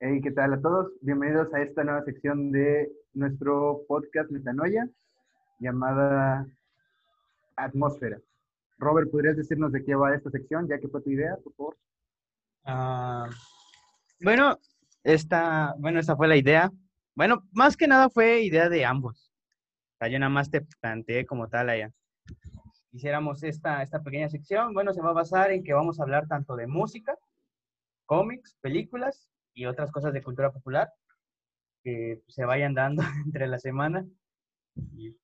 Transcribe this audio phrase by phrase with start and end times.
[0.00, 0.92] Hey, ¿qué tal a todos?
[1.00, 4.88] Bienvenidos a esta nueva sección de nuestro podcast Metanoia
[5.58, 6.46] llamada
[7.56, 8.20] Atmósfera.
[8.78, 11.76] Robert, ¿podrías decirnos de qué va esta sección, ya que fue tu idea, por favor?
[12.62, 13.28] Ah,
[14.20, 14.56] bueno,
[15.02, 16.70] esta, bueno, esta fue la idea.
[17.16, 19.32] Bueno, más que nada fue idea de ambos.
[20.00, 21.90] O yo nada más te planteé como tal allá.
[22.92, 24.74] Hiciéramos esta, esta pequeña sección.
[24.74, 27.18] Bueno, se va a basar en que vamos a hablar tanto de música,
[28.06, 30.88] cómics, películas y otras cosas de cultura popular
[31.82, 34.06] que se vayan dando entre la semana.
[34.92, 35.16] Y,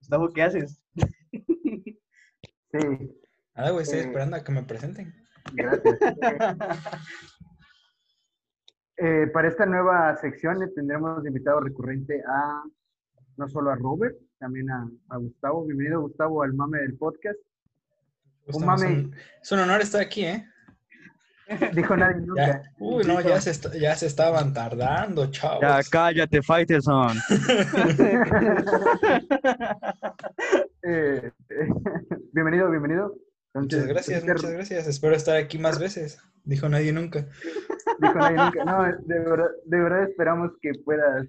[0.00, 0.82] Gustavo, ¿qué haces?
[0.92, 5.14] Sí, güey, estoy Eh, esperando a que me presenten.
[5.54, 5.98] gracias.
[9.00, 12.64] Eh, para esta nueva sección tendremos invitado recurrente a
[13.36, 15.64] no solo a Robert, también a, a Gustavo.
[15.66, 17.38] Bienvenido, Gustavo, al mame del podcast.
[18.46, 18.86] Justo, mame.
[18.86, 20.44] Es un, es un honor estar aquí, ¿eh?
[21.74, 22.62] Dijo nadie Ya, nunca.
[22.78, 25.60] uy, no, ya se, ya se estaban tardando, chavos.
[25.62, 27.16] Ya, cállate, Fighterson.
[30.82, 31.68] Eh, eh,
[32.32, 33.14] bienvenido, bienvenido.
[33.54, 34.86] Muchas gracias, este- muchas gracias.
[34.86, 36.18] Espero estar aquí más veces.
[36.44, 37.26] Dijo nadie nunca.
[38.00, 38.64] Dijo nadie nunca.
[38.64, 41.26] No, de verdad, de verdad esperamos que puedas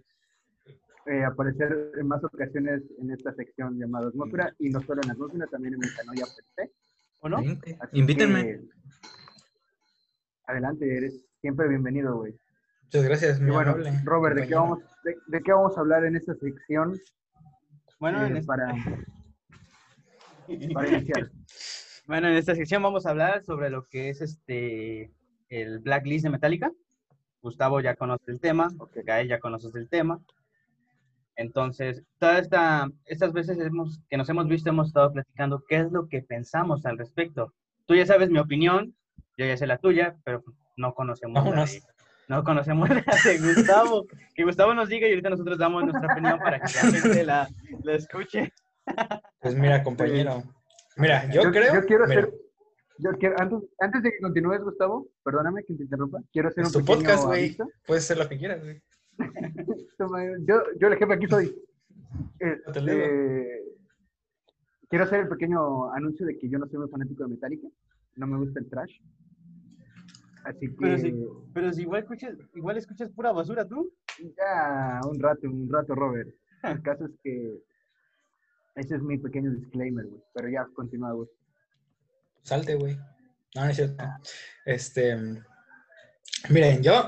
[1.08, 5.48] eh, aparecer en más ocasiones en esta sección llamada Atmósfera y no solo en Atmósfera,
[5.48, 6.72] también en Metanoia se.
[7.22, 7.38] ¿O no?
[7.38, 7.58] Así
[7.94, 8.44] Invítenme.
[8.44, 8.62] que,
[10.50, 12.34] adelante, eres siempre bienvenido, güey.
[12.84, 15.82] Muchas gracias, Y mi bueno, amable Robert, ¿de qué, vamos, de, de qué vamos a
[15.82, 17.00] hablar en esta sección
[18.00, 18.74] Bueno, eh, en esta, para,
[20.74, 21.32] para iniciar?
[22.08, 25.12] bueno, en esta sección vamos a hablar sobre lo que es este
[25.50, 26.72] el blacklist de Metallica.
[27.42, 28.70] Gustavo ya conoce el tema,
[29.06, 30.20] Gael ya conoces el tema.
[31.36, 35.92] Entonces, toda esta, estas veces hemos, que nos hemos visto, hemos estado platicando qué es
[35.92, 37.54] lo que pensamos al respecto.
[37.86, 38.94] Tú ya sabes mi opinión,
[39.38, 40.44] yo ya sé la tuya, pero
[40.78, 41.82] no conocemos la de,
[42.28, 44.06] no conocemos la de Gustavo.
[44.36, 47.50] Que Gustavo nos diga y ahorita nosotros damos nuestra opinión para que la gente la,
[47.84, 48.54] la escuche.
[49.40, 50.44] Pues mira, compañero.
[50.98, 51.74] Mira, yo, creo.
[51.74, 52.34] Yo quiero mira, hacer.
[52.98, 56.20] Yo quiero, antes, antes de que continúes, Gustavo, perdóname que te interrumpa.
[56.34, 57.56] Quiero hacer Es un tu podcast, güey.
[57.86, 58.82] Puedes hacer lo que quieras, güey.
[60.48, 61.54] Yo, yo el jefe aquí soy.
[62.40, 62.56] Leo.
[62.56, 63.64] Este,
[64.90, 67.68] quiero hacer el pequeño anuncio de que yo no soy muy fanático de Metallica.
[68.20, 68.92] No me gusta el trash.
[70.44, 71.14] Así que Pero sí.
[71.54, 73.94] Pero si igual escuchas, igual escuchas pura basura tú.
[74.20, 76.30] ya un rato, un rato, Robert.
[76.64, 77.64] El caso es que
[78.76, 80.22] ese es mi pequeño disclaimer, güey.
[80.34, 81.30] Pero ya, continúa, güey.
[82.44, 82.98] Salte, güey.
[83.56, 84.04] No, no es cierto.
[84.66, 85.18] Este.
[86.50, 87.08] Miren, yo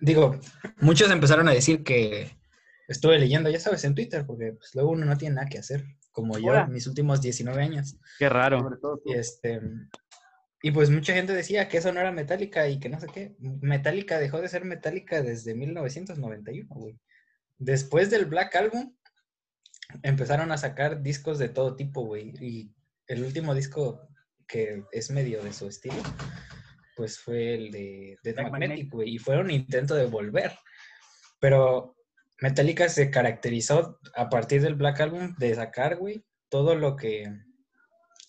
[0.00, 0.38] digo,
[0.80, 2.30] muchos empezaron a decir que
[2.86, 5.84] estuve leyendo, ya sabes, en Twitter, porque pues, luego uno no tiene nada que hacer,
[6.12, 6.62] como yo Hola.
[6.62, 7.96] en mis últimos 19 años.
[8.18, 8.60] Qué raro.
[8.60, 9.10] Sobre todo tú.
[9.10, 9.60] Y este.
[10.62, 13.36] Y pues mucha gente decía que eso no era Metallica y que no sé qué.
[13.38, 16.98] Metallica dejó de ser Metallica desde 1991, güey.
[17.58, 18.96] Después del Black Album,
[20.02, 22.32] empezaron a sacar discos de todo tipo, güey.
[22.40, 22.74] Y
[23.06, 24.08] el último disco
[24.46, 26.02] que es medio de su estilo,
[26.96, 28.92] pues fue el de Magnetic, Magnetic.
[28.92, 29.14] güey.
[29.14, 30.52] Y fue un intento de volver.
[31.40, 31.96] Pero
[32.40, 37.30] Metallica se caracterizó a partir del Black Album de sacar, güey, todo lo que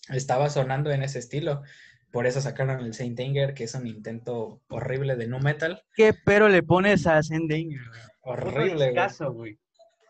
[0.08, 1.62] estaba sonando en ese estilo.
[2.10, 5.82] Por eso sacaron el Saint Anger, que es un intento horrible de nu metal.
[5.94, 7.80] ¿Qué pero le pones a Sendanger?
[8.22, 8.94] Horrible, güey.
[8.94, 9.58] caso, güey.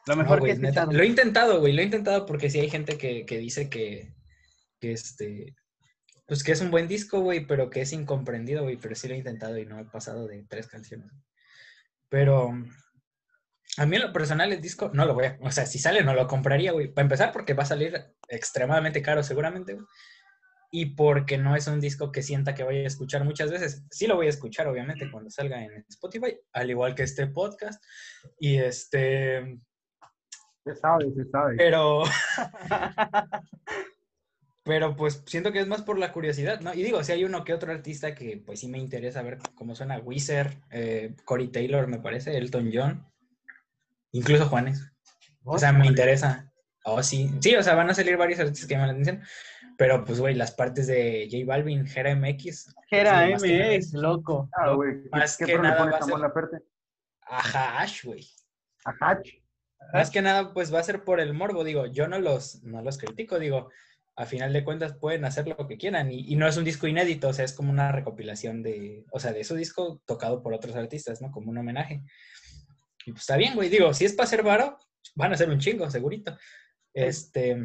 [0.07, 0.93] Lo No, mejor güey, que escuchado.
[0.93, 4.15] Lo he intentado, güey, lo he intentado porque sí hay gente que, que dice que,
[4.81, 5.55] que este,
[6.27, 9.15] pues que es un buen disco, güey, pero que es incomprendido, güey, pero sí lo
[9.15, 11.11] he intentado y no he pasado de tres canciones.
[12.09, 12.53] Pero
[13.77, 16.03] a mí en lo personal el disco no lo voy a, o sea, si sale
[16.05, 16.89] no lo compraría, güey.
[16.89, 17.99] Para empezar porque va a salir
[18.29, 19.87] extremadamente caro seguramente, güey.
[20.71, 23.84] Y porque no es un disco que sienta que vaya a escuchar muchas veces.
[23.91, 27.83] Sí lo voy a escuchar, obviamente, cuando salga en Spotify, al igual que este podcast.
[28.39, 29.59] Y este,
[30.65, 31.56] Se sabe, se sabe.
[31.56, 32.03] pero.
[34.69, 36.75] Pero pues siento que es más por la curiosidad, ¿no?
[36.75, 39.75] Y digo, si hay uno que otro artista que pues sí me interesa ver cómo
[39.75, 43.11] suena Wizard, eh, Corey Taylor, me parece, Elton John,
[44.12, 44.93] incluso Juanes.
[45.43, 46.53] O sea, me interesa.
[46.85, 47.31] Oh, sí.
[47.41, 49.23] Sí, o sea, van a salir varios artistas que llaman la atención.
[49.77, 52.75] Pero pues, güey, las partes de J Balvin, Jera MX.
[52.91, 53.77] Era sí, más que nada.
[53.77, 54.49] MS, loco.
[54.53, 55.03] Ah, güey.
[55.03, 56.65] ¿Qué, Más qué que nada va a ser-?
[57.23, 58.27] Ajá, Ash, güey.
[58.85, 59.31] A Hatch.
[59.93, 62.83] Más que nada, pues va a ser por el morbo, digo, yo no los, no
[62.83, 63.71] los critico, digo,
[64.17, 66.87] a final de cuentas pueden hacer lo que quieran y, y no es un disco
[66.87, 70.53] inédito, o sea, es como una recopilación de, o sea, de su disco tocado por
[70.53, 71.31] otros artistas, ¿no?
[71.31, 72.03] Como un homenaje.
[73.07, 74.79] Y pues está bien, güey, digo, si es para hacer varo,
[75.15, 76.37] van a ser un chingo, segurito.
[77.06, 77.56] Este,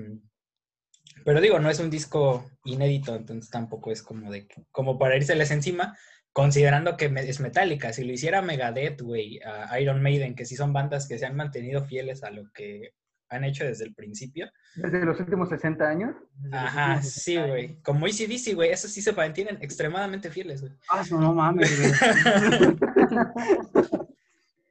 [1.26, 5.50] pero digo, no es un disco inédito, entonces tampoco es como de, como para írseles
[5.52, 5.98] encima,
[6.32, 10.72] considerando que es Metallica, si lo hiciera Megadeth, güey, a Iron Maiden, que sí son
[10.72, 12.92] bandas que se han mantenido fieles a lo que
[13.30, 14.52] han hecho desde el principio.
[14.76, 16.16] Desde los últimos 60 años.
[16.52, 17.82] Ajá, sí, güey.
[17.82, 20.74] Como ACDC, güey, esos sí se mantienen extremadamente fieles, güey.
[20.90, 21.92] Ah, eso no mames, güey.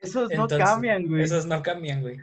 [0.01, 1.23] Esos no Entonces, cambian, güey.
[1.23, 2.19] Esos no cambian, güey.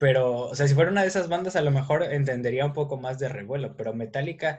[0.00, 2.96] Pero, o sea, si fuera una de esas bandas, a lo mejor entendería un poco
[2.96, 4.58] más de revuelo, pero Metallica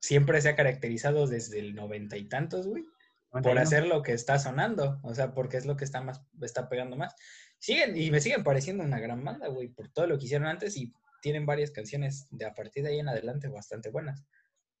[0.00, 2.82] siempre se ha caracterizado desde el noventa y tantos, güey,
[3.30, 3.60] por 91.
[3.60, 6.96] hacer lo que está sonando, o sea, porque es lo que está más, está pegando
[6.96, 7.14] más.
[7.60, 10.76] Siguen, y me siguen pareciendo una gran banda, güey, por todo lo que hicieron antes
[10.76, 14.24] y tienen varias canciones de a partir de ahí en adelante bastante buenas.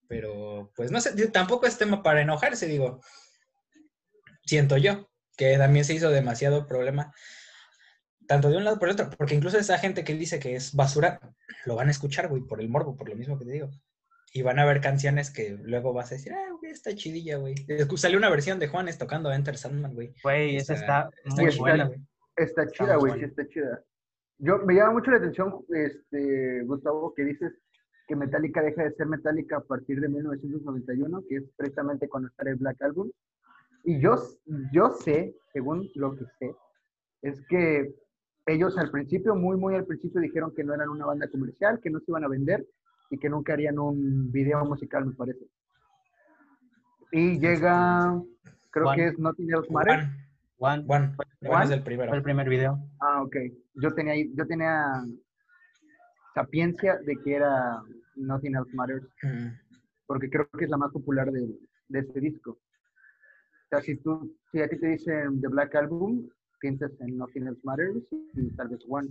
[0.08, 3.00] Pero, pues no sé, tampoco es tema para enojarse, digo.
[4.44, 7.14] Siento yo que también se hizo demasiado problema,
[8.26, 10.74] tanto de un lado por el otro, porque incluso esa gente que dice que es
[10.74, 11.20] basura,
[11.66, 13.70] lo van a escuchar, güey, por el morbo, por lo mismo que te digo.
[14.34, 17.54] Y van a ver canciones que luego vas a decir, ah, güey, está chidilla, güey.
[17.96, 20.14] Salió una versión de Juanes tocando Enter Sandman, güey.
[20.22, 21.86] Güey, esa está está muy buena.
[21.86, 22.00] güey.
[22.36, 23.84] Está Está chida, güey, sí está chida.
[24.38, 27.52] Yo, me llama mucho la atención, este, Gustavo, que dices
[28.08, 32.50] que Metallica deja de ser Metallica a partir de 1991, que es precisamente cuando sale
[32.50, 33.10] el Black Album.
[33.84, 34.16] Y yo,
[34.72, 36.54] yo sé, según lo que sé,
[37.22, 37.94] es que
[38.46, 41.90] ellos al principio, muy, muy al principio, dijeron que no eran una banda comercial, que
[41.90, 42.66] no se iban a vender
[43.10, 45.46] y que nunca harían un video musical, me parece.
[47.12, 48.20] Y llega,
[48.70, 48.96] creo Juan.
[48.96, 50.08] que es Nothing Else Matters.
[50.56, 51.62] Juan, Juan, Juan, fue, Juan Juan.
[51.64, 52.08] es el primero.
[52.08, 52.78] fue el primer video.
[53.00, 53.36] Ah, ok.
[53.74, 55.04] Yo tenía, yo tenía
[56.34, 57.82] sapiencia de que era
[58.16, 59.48] Nothing Else Matters, Mm.
[60.06, 61.48] porque creo que es la más popular de,
[61.88, 62.52] de este disco.
[62.52, 66.28] O sea, si tú, si a ti te dicen The Black Album,
[66.62, 67.96] piensas en Nothing Else Matters
[68.34, 69.08] y tal vez One.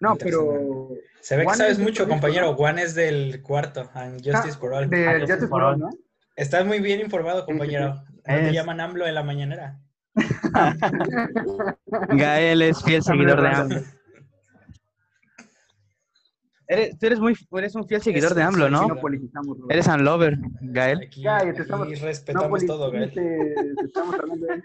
[0.00, 0.88] No, pero
[1.20, 2.46] Se ve que sabes mucho, disco, compañero.
[2.50, 2.54] ¿no?
[2.56, 4.90] Juan es del cuarto, and Justice Ah, for All.
[4.90, 5.78] de Ah, Justice for All.
[5.78, 5.90] ¿no?
[6.34, 7.94] Estás muy bien informado, compañero.
[7.94, 9.78] No te llaman AMLO en la mañanera.
[12.16, 13.48] Gael es fiel seguidor de.
[13.48, 13.80] AMLO.
[16.66, 18.88] Eres, tú eres, muy, eres un fiel seguidor Es- de AMLO, ¿no?
[18.88, 19.58] No politizamos.
[19.68, 20.98] Eres Unlover, Gael.
[21.02, 23.12] Aquí, estamos- No respetamos todo, Gael.
[23.12, 24.62] politices, estamos hablando de...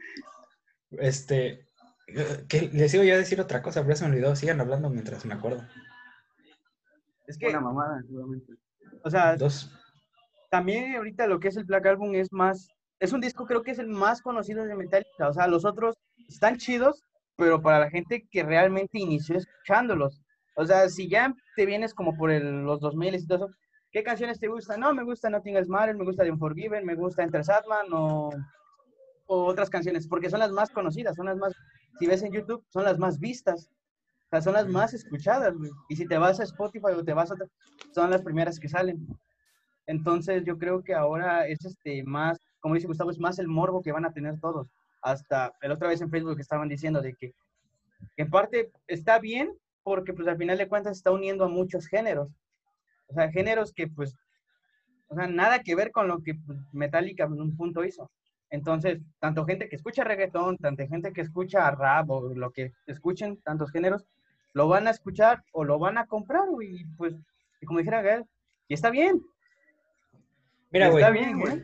[0.92, 1.66] Este,
[2.48, 4.36] que les iba yo a decir otra cosa, pero se me olvidó.
[4.36, 5.64] Sigan hablando mientras me acuerdo.
[7.28, 8.54] Es que, Una mamada, seguramente.
[9.04, 9.72] o sea, Dos.
[10.50, 12.68] también ahorita lo que es el Black Album es más,
[13.00, 15.96] es un disco creo que es el más conocido de Metallica, o sea, los otros
[16.28, 17.04] están chidos,
[17.38, 20.22] pero para la gente que realmente inició escuchándolos,
[20.56, 23.56] o sea, si ya te vienes como por el- los 2000 y todo eso,
[23.92, 24.80] ¿qué canciones te gustan?
[24.80, 28.32] No, me gusta Nothing Else Matters, me gusta The Unforgiven, me gusta Enter Sandman o,
[29.28, 31.54] o otras canciones, porque son las más conocidas, son las más,
[32.00, 33.70] si ves en YouTube, son las más vistas.
[34.26, 35.72] O sea, son las más escuchadas, güey.
[35.90, 37.36] Y si te vas a Spotify o te vas a...
[37.94, 39.06] Son las primeras que salen.
[39.86, 43.82] Entonces yo creo que ahora es este más, como dice Gustavo, es más el morbo
[43.82, 44.68] que van a tener todos.
[45.02, 47.34] Hasta el otra vez en Facebook que estaban diciendo de que,
[48.16, 49.52] que en parte está bien
[49.82, 52.30] porque pues al final de cuentas está uniendo a muchos géneros.
[53.08, 54.16] O sea, géneros que pues,
[55.08, 58.12] o sea, nada que ver con lo que pues, Metallica en un punto hizo.
[58.50, 63.38] Entonces, tanto gente que escucha reggaetón, tanta gente que escucha rap o lo que escuchen,
[63.44, 64.06] tantos géneros,
[64.54, 67.14] lo van a escuchar o lo van a comprar, güey, y pues,
[67.62, 68.26] y como dijera Gael,
[68.68, 69.22] y está bien.
[70.72, 71.04] Mira, güey.
[71.04, 71.64] Está bien, güey.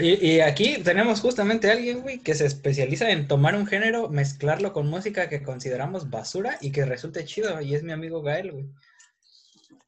[0.00, 4.08] Y, y aquí tenemos justamente a alguien, güey, que se especializa en tomar un género,
[4.08, 7.60] mezclarlo con música que consideramos basura y que resulte chido.
[7.60, 8.66] Y es mi amigo Gael, güey.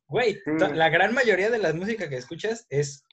[0.08, 0.74] Güey, Sí.
[0.74, 3.04] la gran mayoría de la música que escuchas es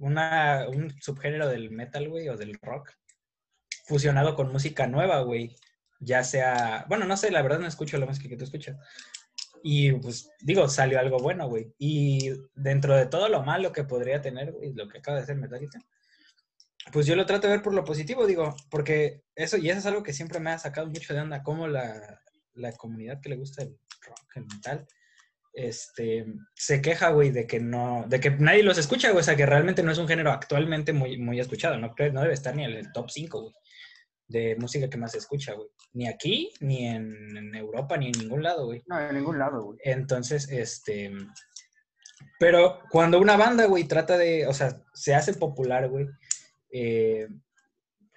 [0.00, 2.90] un subgénero del metal, güey, o del rock,
[3.86, 5.56] fusionado con música nueva, güey.
[6.00, 8.76] Ya sea, bueno, no sé, la verdad no escucho la música que tú escuchas.
[9.62, 11.74] Y pues digo, salió algo bueno, güey.
[11.78, 15.36] Y dentro de todo lo malo que podría tener, güey, lo que acaba de hacer
[15.36, 15.78] Metallica,
[16.92, 19.86] pues yo lo trato de ver por lo positivo, digo, porque eso, y eso es
[19.86, 22.20] algo que siempre me ha sacado mucho de onda, como la,
[22.54, 24.86] la comunidad que le gusta el rock, el metal,
[25.52, 29.36] este, se queja, güey, de que no, de que nadie los escucha, güey, o sea,
[29.36, 32.54] que realmente no es un género actualmente muy, muy escuchado, no, creo- no debe estar
[32.54, 33.54] ni en el top 5, güey,
[34.28, 38.12] de música que más se escucha, güey, ni aquí, ni en, en Europa, ni en
[38.12, 38.82] ningún lado, güey.
[38.86, 39.78] No, en ningún lado, güey.
[39.82, 41.10] Entonces, este.
[42.38, 44.46] Pero cuando una banda, güey, trata de.
[44.46, 46.06] O sea, se hace popular, güey.
[46.72, 47.26] eh,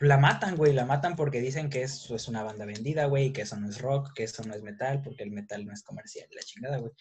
[0.07, 0.73] la matan, güey.
[0.73, 3.31] La matan porque dicen que eso es una banda vendida, güey.
[3.33, 5.83] Que eso no es rock, que eso no es metal, porque el metal no es
[5.83, 6.27] comercial.
[6.31, 6.91] La chingada, güey.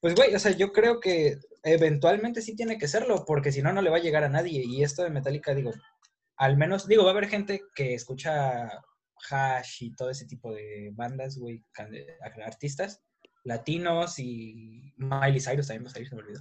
[0.00, 3.72] Pues, güey, o sea, yo creo que eventualmente sí tiene que serlo, porque si no,
[3.72, 4.62] no le va a llegar a nadie.
[4.64, 5.72] Y esto de Metallica, digo,
[6.36, 8.70] al menos, digo, va a haber gente que escucha
[9.30, 11.92] Hash y todo ese tipo de bandas, güey, can-
[12.44, 13.02] artistas
[13.44, 16.40] latinos y Miley Cyrus también va a salir, se me olvidó.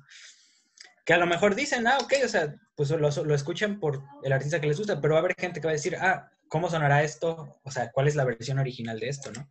[1.09, 4.31] Que a lo mejor dicen, ah, ok, o sea, pues lo, lo escuchan por el
[4.31, 6.69] artista que les gusta, pero va a haber gente que va a decir, ah, ¿cómo
[6.69, 7.59] sonará esto?
[7.63, 9.49] O sea, ¿cuál es la versión original de esto, no?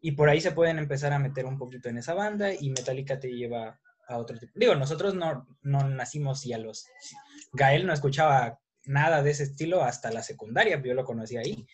[0.00, 3.20] Y por ahí se pueden empezar a meter un poquito en esa banda y Metallica
[3.20, 3.78] te lleva
[4.08, 4.52] a otro tipo.
[4.56, 6.84] Digo, nosotros no, no nacimos y a los...
[7.52, 11.64] Gael no escuchaba nada de ese estilo hasta la secundaria, yo lo conocí ahí.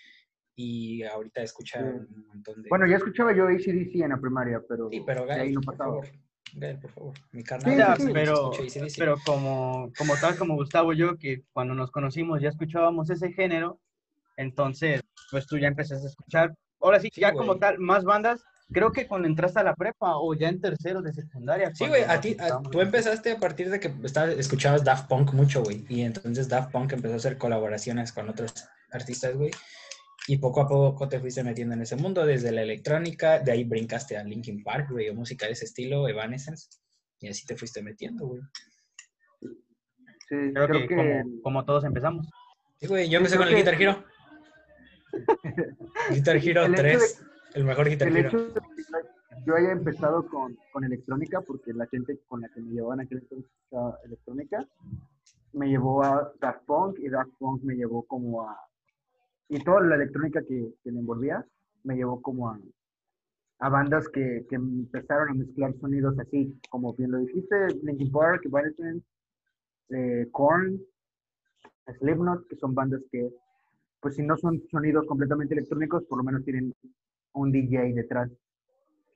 [0.55, 1.87] Y ahorita escucha Sí.
[1.87, 2.69] un montón de...
[2.69, 5.79] Bueno, ya escuchaba yo ACDC en la primaria, pero, sí, pero Gael, ahí no por
[5.79, 5.91] pasaba.
[6.03, 6.09] favor.
[6.57, 7.15] Gael, por favor.
[7.33, 7.97] Mi carnal.
[7.99, 8.13] Sí, sí.
[8.13, 8.51] pero,
[8.99, 13.33] pero como, como tal, como Gustavo y yo, que cuando nos conocimos ya escuchábamos ese
[13.33, 13.81] género,
[14.37, 18.43] entonces, pues tú ya empezaste a escuchar, ahora sí, Sí, ya como tal, más bandas,
[18.73, 21.71] creo que cuando entraste a la prepa o ya en tercero de secundaria.
[21.75, 25.33] Sí, güey, a ti, a- tú empezaste a partir de que estaba- escuchabas Daft Punk
[25.33, 25.85] mucho, güey.
[25.89, 28.53] Y entonces Daft Punk empezó a hacer colaboraciones con otros
[28.91, 29.51] artistas, güey.
[30.27, 33.65] Y poco a poco te fuiste metiendo en ese mundo, desde la electrónica, de ahí
[33.65, 36.69] brincaste a Linkin Park, güey, o música de ese estilo, Evanescence.
[37.21, 38.41] Y así te fuiste metiendo, güey.
[39.41, 42.27] Sí, Creo, creo que, que, como, como todos empezamos.
[42.81, 44.05] Sí, güey, yo empecé creo con el que- Guitar Hero.
[46.11, 48.29] Guitar Hero El hecho 3, el mejor Guitar el Hero.
[48.29, 48.61] hecho de que
[49.47, 53.19] yo haya empezado con, con electrónica, porque la gente con la que me llevaban aquel
[53.19, 53.51] entonces
[54.05, 54.67] electrónica,
[55.53, 58.57] me llevó a Daft Punk y Daft Punk me llevó como a...
[59.49, 61.45] Y toda la electrónica que, que le envolvía
[61.83, 62.59] me llevó como a,
[63.61, 68.43] a bandas que, que empezaron a mezclar sonidos así, como bien lo dijiste, Linkin Park,
[68.45, 69.07] Evanescence,
[69.91, 70.81] eh, Korn,
[71.99, 73.31] Slipknot, que son bandas que,
[74.01, 76.75] pues si no son sonidos completamente electrónicos, por lo menos tienen
[77.33, 78.31] un DJ detrás.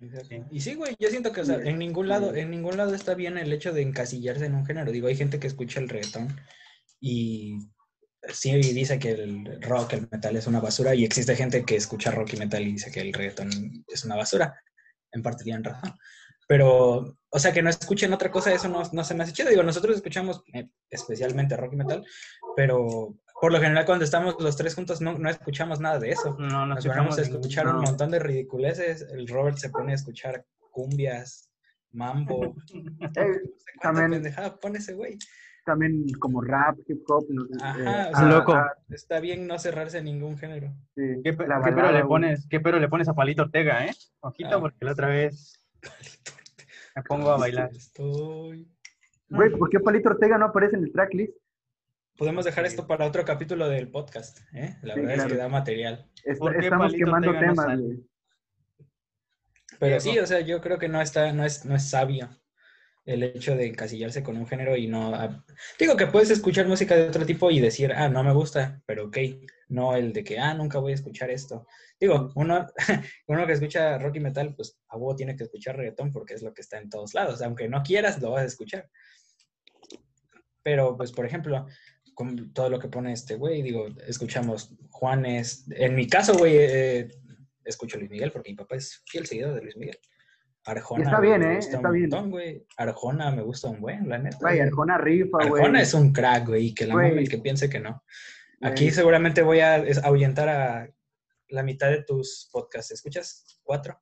[0.01, 0.47] Exacto.
[0.51, 3.15] Y sí, güey, yo siento que, o sea, en ningún lado, en ningún lado está
[3.15, 4.93] bien el hecho de encasillarse en un género.
[4.93, 6.29] Digo, hay gente que escucha el reggaetón
[7.01, 7.59] y
[8.33, 12.11] sí dice que el rock, el metal es una basura, y existe gente que escucha
[12.11, 13.51] rock y metal y dice que el reggaetón
[13.87, 14.61] es una basura.
[15.13, 15.95] En parte tienen razón.
[16.47, 19.51] Pero, o sea, que no escuchen otra cosa, eso no, no se me hace chido.
[19.51, 22.07] Digo, nosotros escuchamos eh, especialmente rock y metal,
[22.57, 26.37] pero por lo general cuando estamos los tres juntos no, no escuchamos nada de eso.
[26.39, 29.03] No, no Nos escuchamos ponemos a escuchar un montón de ridiculeces.
[29.13, 31.51] El Robert se pone a escuchar cumbias,
[31.93, 32.57] mambo.
[33.83, 35.19] También- pendejada pone ese güey.
[35.69, 37.25] También como rap, hip hop.
[37.29, 38.53] no sé, Ajá, eh, o sea, ah, loco.
[38.55, 40.75] ah, Está bien no cerrarse en ningún género.
[40.97, 43.87] sí, ¿Qué, pe- la qué pero le pones, ¿Qué pero le pones a Palito Ortega,
[43.87, 43.93] eh?
[44.21, 44.61] Ojito, Ah.
[44.61, 45.61] porque la otra vez
[46.97, 47.71] me pongo a bailar.
[47.73, 48.69] Estoy...
[49.29, 51.35] Güey, ¿por qué Palito Ortega no aparece en el tracklist?
[52.17, 54.77] Podemos dejar esto para otro capítulo del podcast, ¿eh?
[54.83, 56.11] La Sí, verdad es que da material.
[56.25, 58.05] Est- ¿Por qué estamos Palito quemando Ortega temas, güey.
[59.79, 62.29] Pero sí, o sea, yo creo que no está, no es, no es sabio
[63.09, 65.15] el hecho de encasillarse con un género y no...
[65.15, 65.43] ah,
[65.79, 69.07] Digo que puedes escuchar música de otro tipo y decir, ah, no me gusta, pero
[69.07, 69.17] ok,
[69.69, 71.67] no el de que, ah, nunca voy a escuchar esto.
[71.99, 72.67] Digo, uno,
[73.27, 76.43] uno que escucha rock y metal, pues a huevo tiene que escuchar reggaetón porque es
[76.43, 77.41] lo que está en todos lados.
[77.41, 78.91] Aunque no quieras, lo vas a escuchar.
[80.63, 81.67] Pero, pues, por ejemplo,
[82.13, 85.65] con todo lo que pone este güey, digo, escuchamos Juanes.
[85.71, 87.09] En mi caso, güey, eh,
[87.65, 89.99] escucho Luis Miguel porque mi papá es fiel seguidor de Luis Miguel.
[90.71, 91.03] Arjona.
[91.03, 91.59] Y está bien, me ¿eh?
[91.59, 92.11] Está un bien.
[92.11, 92.67] montón, güey.
[92.77, 94.39] Arjona me gusta un buen, la neta.
[94.41, 94.61] Güey.
[94.61, 95.63] Arjona rifa, güey.
[95.63, 98.03] Arjona es un crack, güey, y que la mame el que piense que no.
[98.61, 100.91] Aquí seguramente voy a ahuyentar a
[101.49, 102.91] la mitad de tus podcasts.
[102.91, 103.61] ¿Escuchas?
[103.63, 104.01] Cuatro.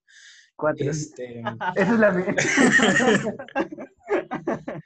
[0.56, 0.90] Cuatro.
[0.90, 1.40] Este,
[1.76, 2.34] Esa es la mía.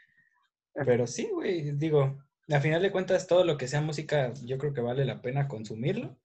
[0.75, 2.19] pero sí, güey, digo,
[2.51, 5.49] a final de cuentas, todo lo que sea música, yo creo que vale la pena
[5.49, 6.17] consumirlo.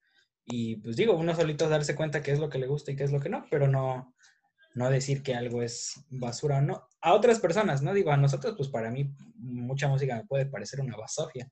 [0.46, 3.04] Y pues digo, uno solito darse cuenta qué es lo que le gusta y qué
[3.04, 4.16] es lo que no, pero no,
[4.76, 6.88] no decir que algo es basura o no.
[7.02, 7.94] A otras personas, ¿no?
[7.94, 11.50] Digo, a nosotros, pues para mí, mucha música me puede parecer una basofia,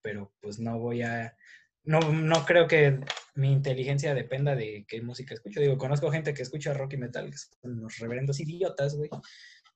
[0.00, 1.36] pero pues no voy a.
[1.82, 3.00] No, no creo que
[3.34, 5.60] mi inteligencia dependa de qué música escucho.
[5.60, 9.10] Digo, conozco gente que escucha rock y metal, que son unos reverendos idiotas, güey.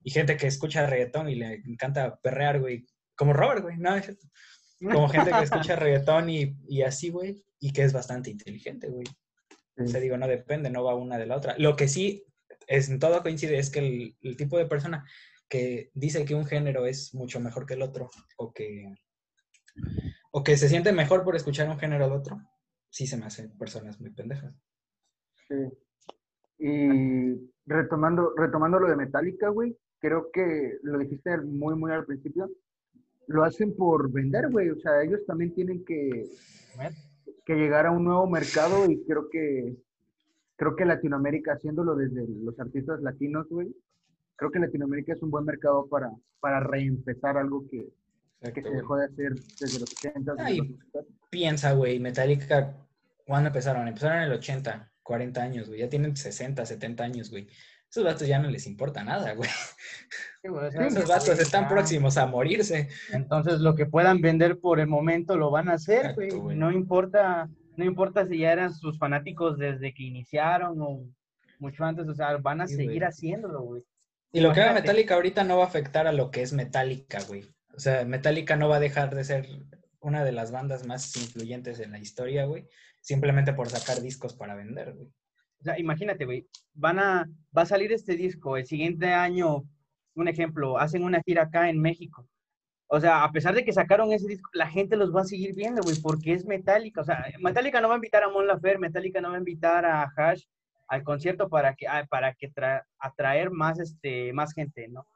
[0.04, 2.86] Y gente que escucha reggaetón y le encanta perrear, güey.
[3.16, 3.76] Como Robert, güey.
[3.76, 4.28] No, es cierto.
[4.78, 7.44] Como gente que escucha reggaetón y, y así, güey.
[7.58, 9.06] Y que es bastante inteligente, güey.
[9.78, 11.56] O sea, digo, no depende, no va una de la otra.
[11.58, 12.24] Lo que sí,
[12.66, 15.04] es, en todo coincide, es que el, el tipo de persona
[15.48, 18.92] que dice que un género es mucho mejor que el otro, o que,
[20.32, 22.40] o que se siente mejor por escuchar un género al otro,
[22.90, 24.54] sí se me hacen personas muy pendejas.
[25.48, 25.54] Sí.
[26.58, 32.50] Y retomando, retomando lo de Metallica, güey, creo que lo dijiste muy, muy al principio.
[33.26, 34.70] Lo hacen por vender, güey.
[34.70, 36.30] O sea, ellos también tienen que,
[37.44, 39.76] que llegar a un nuevo mercado y creo que
[40.56, 43.74] creo que Latinoamérica, haciéndolo desde los artistas latinos, güey,
[44.36, 47.88] creo que Latinoamérica es un buen mercado para, para reempezar algo que,
[48.52, 50.34] que se dejó de hacer desde los 80.
[50.34, 50.58] desde Ay.
[50.58, 51.08] los 80.
[51.30, 52.76] Piensa, güey, Metallica,
[53.26, 53.88] ¿cuándo empezaron?
[53.88, 55.80] Empezaron en el 80, 40 años, güey.
[55.80, 57.48] Ya tienen 60, 70 años, güey.
[57.90, 59.48] Esos vatos ya no les importa nada, güey.
[60.42, 62.88] Sí, güey, Esos vatos están próximos a morirse.
[63.12, 66.30] Entonces, lo que puedan vender por el momento lo van a hacer, Exacto, güey.
[66.40, 66.56] güey.
[66.56, 71.04] No importa No importa si ya eran sus fanáticos desde que iniciaron o
[71.58, 73.08] mucho antes, o sea, van a Sí, seguir güey.
[73.08, 73.82] haciéndolo, güey.
[74.32, 74.82] Y lo que haga Imagínate.
[74.92, 77.44] Metallica ahorita no va a afectar a lo que es Metallica, güey.
[77.74, 79.46] O sea, Metallica no va a dejar de ser
[80.00, 82.66] una de las bandas más influyentes en la historia, güey.
[83.00, 85.08] Simplemente por sacar discos para vender, güey.
[85.60, 89.64] O sea, imagínate, güey, van a, va a salir este disco, el siguiente año,
[90.14, 92.28] un ejemplo, hacen una gira acá en México.
[92.86, 95.54] O sea, a pesar de que sacaron ese disco, la gente los va a seguir
[95.54, 97.00] viendo, güey, porque es Metallica.
[97.00, 99.84] O sea, Metallica no va a invitar a Mon Laferte, Metallica no va a invitar
[99.84, 100.44] a Hash
[100.88, 105.06] al concierto para que, ah, para que tra- atraer más, este, más gente, ¿no?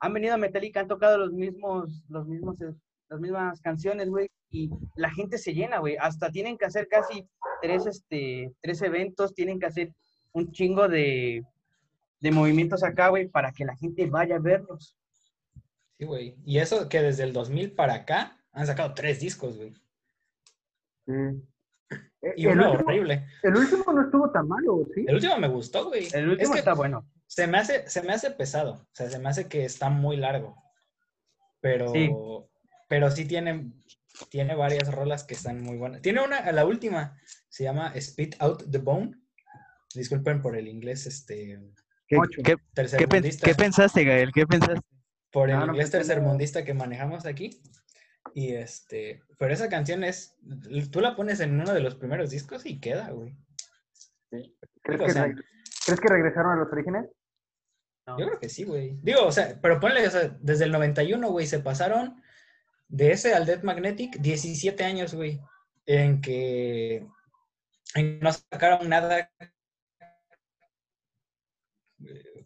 [0.00, 2.74] Han venido a Metallica, han tocado los mismos, los mismos, eh,
[3.08, 5.96] las mismas canciones, güey, y la gente se llena, güey.
[6.00, 7.26] Hasta tienen que hacer casi
[7.62, 9.92] tres, este, tres eventos, tienen que hacer
[10.32, 11.44] un chingo de,
[12.20, 14.96] de movimientos acá, güey, para que la gente vaya a verlos.
[16.02, 16.36] Sí, güey.
[16.44, 19.72] Y eso que desde el 2000 para acá han sacado tres discos, güey.
[21.06, 21.12] Sí.
[22.22, 23.26] Eh, Y el, uno último, horrible.
[23.44, 25.04] el último no estuvo tan malo, ¿sí?
[25.06, 26.08] El último me gustó, güey.
[26.12, 27.08] El último es que está bueno.
[27.26, 28.72] se me hace, se me hace pesado.
[28.72, 30.56] O sea, se me hace que está muy largo.
[31.60, 32.10] Pero Sí.
[32.88, 33.72] pero sí tiene,
[34.28, 36.02] tiene varias rolas que están muy buenas.
[36.02, 37.16] Tiene una, la última,
[37.48, 39.12] se llama Spit Out the Bone.
[39.94, 41.60] Disculpen por el inglés, este,
[42.08, 42.56] ¿Qué, qué-
[42.98, 44.32] qué pensaste, Gael?
[44.32, 44.80] ¿Qué pensaste?
[45.32, 46.08] Por el No, no inglés pensé nada.
[46.14, 47.60] tercermundista que manejamos aquí.
[48.34, 50.36] Y este, pero esa canción es,
[50.90, 53.34] tú la pones en uno de los primeros discos y queda, güey.
[54.30, 55.34] ¿Crees, o que sea-
[55.86, 57.06] ¿Crees que regresaron a los orígenes?
[58.06, 58.18] No.
[58.18, 58.98] Yo creo que sí, güey.
[59.02, 62.22] Digo, o sea, pero ponle, o sea, desde el 91, güey, se pasaron
[62.88, 65.40] de ese al Dead Magnetic 17 años, güey,
[65.86, 67.06] en que,
[67.94, 69.30] en que no sacaron nada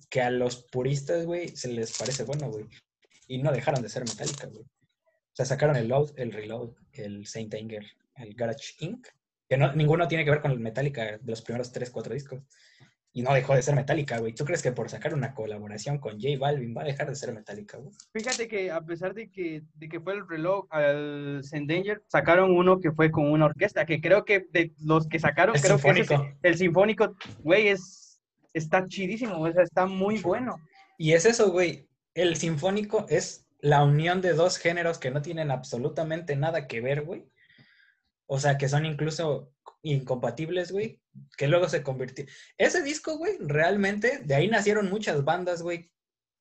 [0.08, 2.66] que a los puristas, güey, se les parece bueno, güey.
[3.28, 4.62] Y no dejaron de ser Metallica, güey.
[4.62, 7.84] O sea, sacaron el Load, el Reload, el Saint Anger,
[8.16, 9.06] el Garage Inc.,
[9.48, 12.42] que no, ninguno tiene que ver con el Metallica de los primeros 3, 4 discos.
[13.12, 14.34] Y no dejó de ser Metallica, güey.
[14.34, 17.32] ¿Tú crees que por sacar una colaboración con J Balvin va a dejar de ser
[17.32, 17.90] Metallica, güey?
[18.12, 22.78] Fíjate que a pesar de que, de que fue el reloj al Danger, sacaron uno
[22.78, 25.88] que fue con una orquesta, que creo que de los que sacaron, El creo que
[25.90, 26.38] ese- sinfónico.
[26.42, 28.05] el sinfónico, güey, es,
[28.58, 30.56] está chidísimo, o sea, está muy bueno.
[30.98, 31.88] Y es eso, güey.
[32.14, 37.02] El sinfónico es la unión de dos géneros que no tienen absolutamente nada que ver,
[37.02, 37.28] güey.
[38.26, 41.00] O sea, que son incluso incompatibles, güey.
[41.36, 42.24] Que luego se convirtió.
[42.56, 45.90] Ese disco, güey, realmente, de ahí nacieron muchas bandas, güey,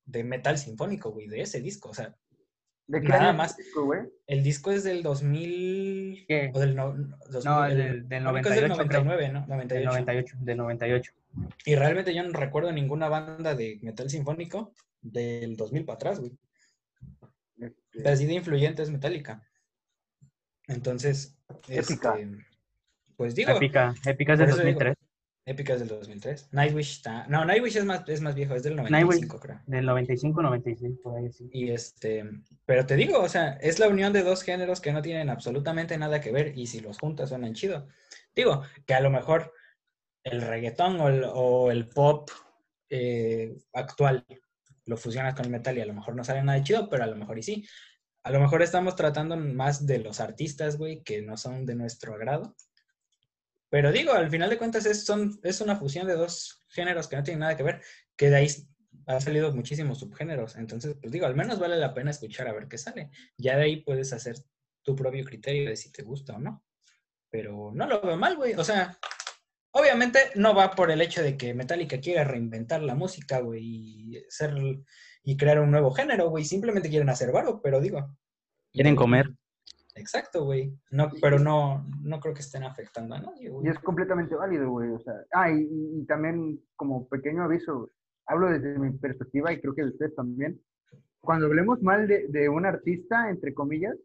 [0.06, 1.89] de metal sinfónico, güey, de ese disco.
[1.89, 2.15] O sea,
[2.87, 3.57] ¿De qué Nada año más.
[3.57, 4.01] el disco, güey?
[4.27, 6.25] el disco es del 2000.
[6.27, 6.51] ¿Qué?
[6.53, 6.93] O del no,
[7.31, 9.03] 2000, No, el- del- del creo que es del 98, creo.
[9.03, 9.39] 99, ¿no?
[9.41, 9.85] Del 98.
[9.89, 11.11] 98, del 98.
[11.65, 14.71] Y realmente yo no recuerdo ninguna banda de metal sinfónico
[15.01, 16.31] del 2000 para atrás, güey.
[17.59, 19.41] Este, Así de influyente es Metallica.
[20.67, 21.35] Entonces,
[21.67, 22.17] Épica.
[22.19, 22.45] este,
[23.15, 24.95] pues digo, Épica, épica es del por eso digo, 2003,
[25.45, 26.49] Épica es del 2003.
[26.51, 27.27] Nightwish está...
[27.27, 29.62] No, Nightwish es más, es más viejo, es del 95, creo.
[29.67, 31.47] del 95, 96, por ahí sí.
[31.51, 32.25] Y este,
[32.65, 35.97] pero te digo, o sea, es la unión de dos géneros que no tienen absolutamente
[35.99, 37.88] nada que ver y si los juntas suenan chido.
[38.36, 39.53] Digo, que a lo mejor
[40.23, 42.31] el reggaetón o el, o el pop
[42.89, 44.25] eh, actual
[44.86, 47.08] lo fusionas con el metal y a lo mejor no sale nada chido, pero a
[47.08, 47.67] lo mejor y sí.
[48.23, 52.15] A lo mejor estamos tratando más de los artistas, güey, que no son de nuestro
[52.15, 52.55] agrado.
[53.75, 57.17] Pero digo, al final de cuentas es, son, es una fusión de dos géneros que
[57.17, 57.81] no tienen nada que ver,
[58.15, 58.47] que de ahí
[59.05, 60.55] han salido muchísimos subgéneros.
[60.55, 63.09] Entonces, pues digo, al menos vale la pena escuchar a ver qué sale.
[63.38, 64.38] Ya de ahí puedes hacer
[64.81, 66.63] tu propio criterio de si te gusta o no.
[67.29, 68.53] Pero no lo veo mal, güey.
[68.53, 68.97] O sea,
[69.71, 74.23] obviamente no va por el hecho de que Metallica quiera reinventar la música, güey, y,
[74.29, 74.53] ser,
[75.21, 76.45] y crear un nuevo género, güey.
[76.45, 78.15] Simplemente quieren hacer varo, pero digo.
[78.71, 79.33] Quieren comer.
[79.95, 80.73] Exacto, güey.
[80.91, 84.89] No, pero no, no creo que estén afectando a nadie, Y es completamente válido, güey.
[84.91, 87.89] O sea, ah, y, también como pequeño aviso,
[88.27, 90.60] hablo desde mi perspectiva y creo que de ustedes también.
[91.21, 93.95] Cuando hablemos mal de, de un artista, entre comillas,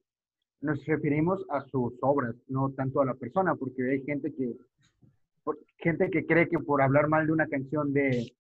[0.63, 4.55] nos referimos a sus obras, no tanto a la persona, porque hay gente que,
[5.43, 8.33] por- gente que cree que por hablar mal de una canción de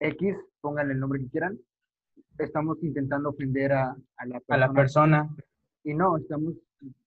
[0.00, 1.58] X, pónganle el nombre que quieran,
[2.38, 5.28] estamos intentando ofender a, a la A la persona.
[5.84, 6.54] y no, estamos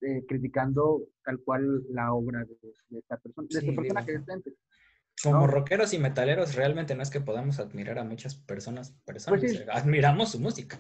[0.01, 2.57] eh, criticando tal cual la obra de,
[2.89, 4.25] de esta persona, de Sí, esta persona digo.
[4.25, 4.55] que es.
[5.23, 5.47] Como ¿no?
[5.47, 9.39] rockeros y metaleros, realmente no es que podamos admirar a muchas personas, personas.
[9.39, 9.63] Pues sí.
[9.71, 10.79] Admiramos su música.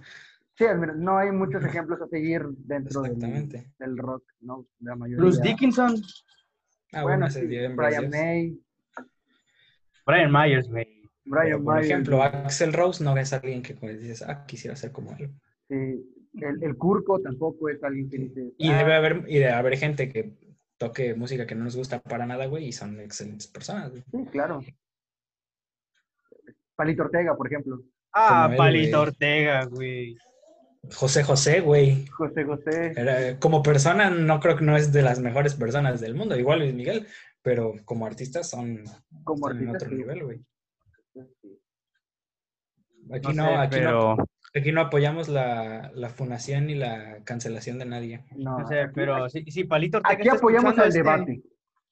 [0.57, 3.71] Sí, admira- no hay muchos ejemplos a seguir dentro del, Exactamente.
[3.79, 4.67] del rock, ¿no?
[4.79, 5.21] La mayoría.
[5.21, 5.95] Bruce Dickinson,
[6.93, 8.09] Ah, Bueno, sí, Brian.
[8.09, 8.59] May,
[10.05, 11.09] Brian Myers, güey.
[11.23, 14.91] Brian Pero, por May, ejemplo, Axel Rose no es alguien que dices, ah, quisiera ser
[14.91, 15.31] como él.
[15.69, 19.51] sí, el, el Curco tampoco es alguien que dice, Y "Ah, debe haber, y debe
[19.51, 20.33] haber gente que
[20.77, 24.03] toque música que no nos gusta para nada, güey, y son excelentes personas, güey.
[24.11, 24.61] Sí, claro.
[26.75, 27.81] Palito Ortega, por ejemplo.
[28.13, 29.07] Ah, él, Palito güey.
[29.09, 30.17] Ortega, güey.
[30.95, 32.07] José José, güey.
[32.07, 32.93] José José.
[32.95, 36.59] Era- como persona, no creo que no es de las mejores personas del mundo, igual
[36.59, 37.05] Luis Miguel,
[37.43, 38.83] pero como artistas son,
[39.23, 39.95] Como en otro sí.
[39.95, 40.39] nivel, güey.
[43.13, 44.17] Aquí No no, sé, aquí no, pero,
[44.53, 48.25] aquí no apoyamos la, la funación ni la cancelación de nadie.
[48.35, 50.99] No, no sé, aquí- pero si, si Palito Ortega Aquí está apoyamos escuchando al este-
[50.99, 51.43] debate.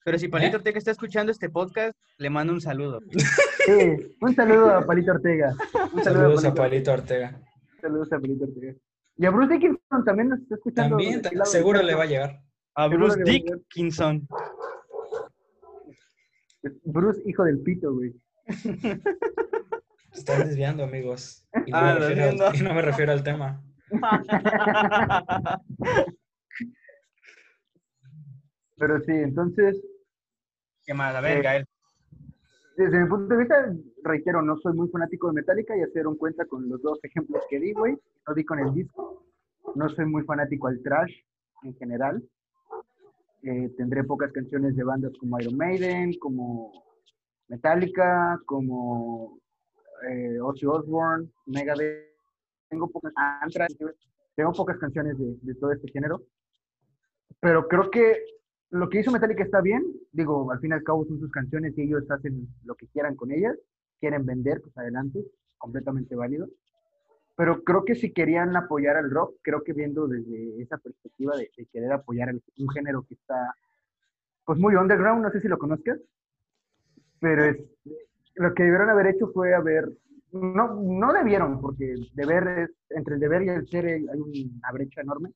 [0.06, 0.56] Pero si Palito ¿Eh?
[0.58, 3.00] Ortega está escuchando este podcast, le mando un saludo.
[3.66, 5.54] Sí, un saludo a Palito Ortega.
[5.94, 7.40] Un saludo Saludos a Palito Palito Ortega.
[7.82, 8.74] Saludos a Palito Ortega.
[9.18, 10.98] Y a Bruce Dickinson también nos está escuchando.
[10.98, 12.42] También, seguro le va a llegar.
[12.74, 13.22] A Bruce.
[13.24, 14.28] Dickinson.
[16.84, 18.16] Bruce, hijo del pito, güey.
[20.14, 21.48] Están desviando, amigos.
[21.66, 22.58] Y no, Ah, me, refiero al, desviando.
[22.58, 23.64] y no me refiero al tema.
[28.78, 29.82] Pero sí, entonces,
[30.86, 31.14] ¿Qué más?
[31.16, 31.66] A ver, Eh, Gael.
[32.78, 36.16] desde mi punto de vista, reitero, no soy muy fanático de Metallica, ya se dieron
[36.18, 37.96] cuenta con los dos ejemplos que di, güey.
[38.28, 39.26] No di con el disco.
[39.76, 41.12] No soy muy fanático al trash
[41.64, 42.24] en general.
[43.44, 46.72] Eh, tendré pocas canciones de bandas como Iron Maiden, como
[47.50, 49.38] Metallica, como
[50.08, 52.08] eh, Ozzy Osbourne, Megadeth.
[52.70, 53.12] Tengo pocas,
[54.36, 56.22] tengo pocas canciones de, de todo este género.
[57.40, 58.18] Pero creo que
[58.70, 59.84] lo que hizo Metallica está bien.
[60.12, 63.16] Digo, al fin y al cabo son sus canciones y ellos hacen lo que quieran
[63.16, 63.58] con ellas.
[64.00, 65.26] Quieren vender, pues adelante,
[65.58, 66.48] completamente válido.
[67.36, 71.50] Pero creo que si querían apoyar al rock, creo que viendo desde esa perspectiva de,
[71.58, 73.56] de querer apoyar el- un género que está,
[74.46, 76.00] pues muy underground, no sé si lo conozcas,
[77.22, 77.58] pero es,
[78.40, 79.90] lo que debieron haber hecho fue haber,
[80.32, 85.34] no, no debieron, porque deber entre el deber y el ser hay una brecha enorme.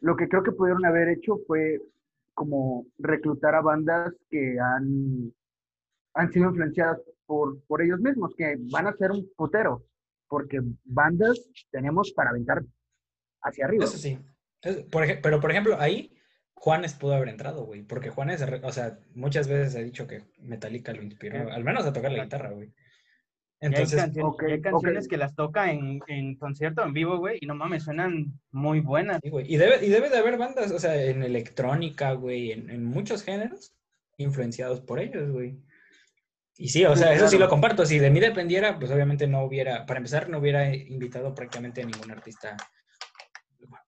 [0.00, 1.80] Lo que creo que pudieron haber hecho fue
[2.34, 5.32] como reclutar a bandas que han,
[6.12, 9.84] han sido influenciadas por, por ellos mismos, que van a ser un putero,
[10.28, 12.62] porque bandas tenemos para aventar
[13.40, 13.84] hacia arriba.
[13.84, 14.18] Eso sí.
[14.92, 16.12] Por pero, por ejemplo, ahí
[16.60, 17.82] Juanes pudo haber entrado, güey.
[17.82, 21.92] Porque Juanes, o sea, muchas veces ha dicho que Metallica lo inspiró, al menos a
[21.92, 22.68] tocar la guitarra, güey.
[22.68, 27.38] Y hay, Entonces, canciones, hay canciones que las toca en, en concierto en vivo, güey,
[27.40, 29.20] y no mames, suenan muy buenas.
[29.22, 29.52] sí, güey.
[29.52, 33.22] Y debe, y debe de haber bandas, o sea, en electrónica, güey, en, en muchos
[33.22, 33.72] géneros,
[34.16, 35.58] influenciados por ellos, güey.
[36.56, 37.86] Y sí, o Sí, sea, eso sí lo comparto.
[37.86, 41.86] Si de mí dependiera, pues obviamente no hubiera, para empezar, no hubiera invitado prácticamente a
[41.86, 42.56] ningún artista.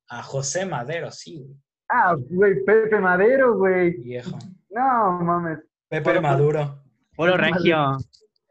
[0.09, 1.57] A José Madero, sí, güey,
[1.93, 3.97] Ah, güey, Pepe Madero, güey.
[4.03, 4.39] viejo.
[4.71, 5.59] No, mames.
[5.89, 6.83] Pepe pues, Maduro.
[7.17, 7.97] Polo Regio.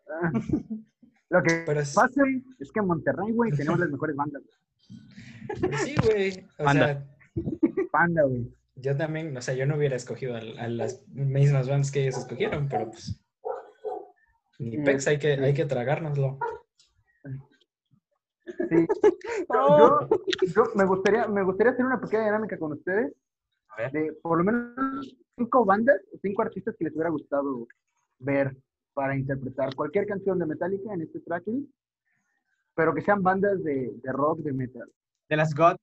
[1.29, 2.21] Lo que es- pasa
[2.59, 4.41] es que en Monterrey, güey, tenemos las mejores bandas.
[5.83, 6.45] Sí, güey.
[6.57, 6.85] O Anda.
[6.87, 7.05] sea,
[7.91, 8.51] Panda, güey.
[8.75, 12.17] yo también, o sea, yo no hubiera escogido a, a las mismas bandas que ellos
[12.17, 13.23] escogieron, pero pues.
[14.57, 16.37] Ni pex, hay que, hay que tragárnoslo.
[18.67, 18.85] Sí.
[19.53, 20.09] Yo,
[20.55, 23.13] yo me, gustaría, me gustaría hacer una pequeña dinámica con ustedes.
[23.87, 27.67] De por lo menos cinco bandas, cinco artistas que les hubiera gustado
[28.19, 28.55] ver
[28.93, 31.71] para interpretar cualquier canción de Metallica en este tracklist,
[32.75, 34.91] pero que sean bandas de, de rock, de metal.
[35.29, 35.75] De las God.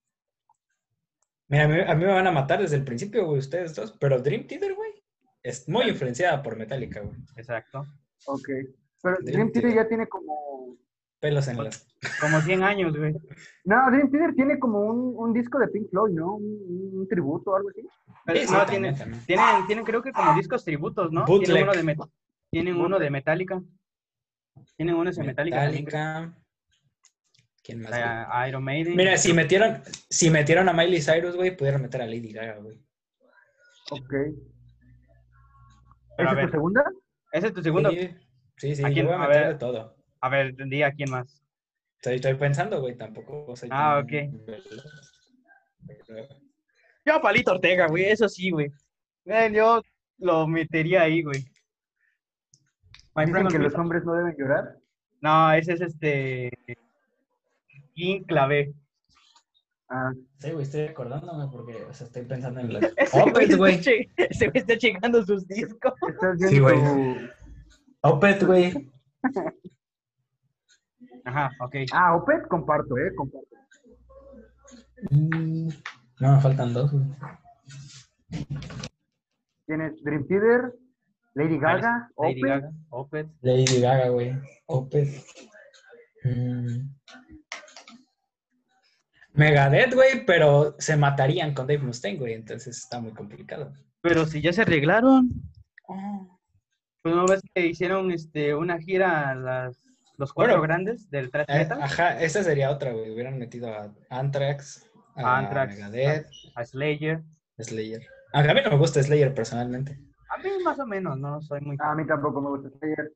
[1.47, 3.97] Mira, a mí, a mí me van a matar desde el principio, güey, ustedes dos,
[3.99, 4.91] pero Dream Theater, güey,
[5.41, 7.17] es muy influenciada por Metallica, güey.
[7.37, 7.85] Exacto.
[8.25, 8.49] Ok.
[9.01, 9.75] Pero Dream Dream Theater.
[9.75, 10.77] ya tiene como...
[11.19, 11.87] Pelos en las.
[12.21, 13.13] Como 100 años, güey.
[13.65, 16.35] No, Dream Theater tiene como un, un disco de Pink Floyd, ¿no?
[16.35, 17.81] Un, un tributo o algo así.
[18.25, 19.25] Pero Sí, no, también, tienen, también.
[19.25, 21.25] tienen, tienen creo que como discos tributos, ¿no?
[21.25, 21.47] Bootleg.
[21.47, 22.09] Tienen uno de, Met-
[22.51, 23.61] tienen uno de Metallica.
[24.75, 25.57] Tienen uno de Metallica.
[25.57, 26.37] Metallica.
[27.63, 28.47] ¿Quién más?
[28.47, 28.95] Iron Maiden.
[28.95, 32.77] Mira, si metieron, si metieron a Miley Cyrus, güey, pudieron meter a Lady Gaga, güey.
[33.91, 34.13] Ok.
[36.15, 36.83] Pero ¿Esa es tu segunda?
[37.31, 37.89] Ese es tu segundo.
[37.91, 38.09] Sí,
[38.57, 39.53] sí, sí, ¿A yo voy a A meter ver.
[39.53, 39.96] de todo.
[40.21, 41.41] A ver, di a quién más.
[41.97, 44.33] Estoy, estoy pensando, güey, tampoco soy Ah, tan- ok.
[47.05, 48.71] Yo a Palito Ortega, güey, eso sí, güey.
[49.53, 49.81] Yo
[50.19, 51.43] lo metería ahí, güey.
[53.15, 54.77] Dicen que los hombres no deben llorar.
[55.21, 56.51] No, ese es este.
[57.95, 58.73] King Clavé.
[59.89, 62.83] Ah, Sí, güey, estoy acordándome porque, o sea, estoy pensando en los...
[62.95, 65.93] Ese güey che- ese güey está checando sus discos.
[66.49, 66.75] Sí, güey.
[66.77, 67.15] tu...
[68.01, 68.73] Opeth, güey.
[71.27, 71.75] Ajá, ok.
[71.91, 73.13] Ah, Opet, comparto, ¿eh?
[73.15, 73.47] Comparto.
[75.11, 75.69] Mm,
[76.19, 77.05] No, me faltan dos, güey.
[79.65, 80.73] Tienes Dream Theater,
[81.35, 82.49] Lady Gaga, Lady Opeth.
[82.49, 83.27] Gaga, Opeth.
[83.41, 84.33] Lady Gaga, güey.
[84.67, 85.25] Opeth.
[86.23, 86.89] Mm.
[89.33, 93.71] Megadeth, güey, pero se matarían con Dave Mustaine, güey, entonces está muy complicado.
[94.01, 95.29] Pero si ya se arreglaron,
[95.89, 96.39] Oh.
[97.03, 99.77] pues no ves que hicieron este, una gira a las,
[100.17, 103.11] los cuatro Bueno, grandes del thrash Eh, metal, ajá, esa sería otra, güey.
[103.11, 107.23] Hubieran metido a Anthrax, a A Anthrax, Megadeth, a Slayer.
[107.59, 108.01] Slayer.
[108.33, 109.99] Aunque a mí no me gusta Slayer personalmente.
[110.29, 111.77] A mí más o menos, no soy muy...
[111.79, 113.13] A mí tampoco me gusta Slayer.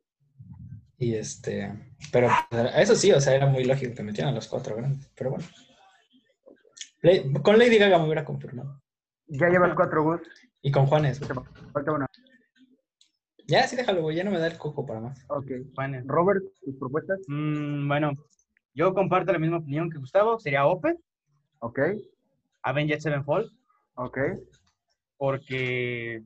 [0.98, 1.74] Y este,
[2.12, 2.30] pero
[2.76, 5.10] eso sí, o sea, era muy lógico que metieran a los cuatro grandes.
[5.16, 5.46] Pero bueno.
[7.02, 8.82] Le- con Lady Gaga me hubiera confirmado.
[9.28, 10.22] Ya llevas cuatro Gus.
[10.62, 11.20] Y con Juanes.
[11.74, 12.08] Falta una.
[13.52, 14.16] Ya, sí, déjalo, güey.
[14.16, 15.26] Ya no me da el coco para más.
[15.28, 15.52] Ok.
[15.76, 17.20] Bueno, Robert, tus propuestas.
[17.28, 18.14] mm, bueno,
[18.74, 20.98] yo comparto la misma opinión que Gustavo, sería Opeth,
[21.60, 21.80] Ok.
[22.64, 23.52] Avenged Sevenfold,
[23.96, 24.18] Ok.
[25.18, 26.24] porque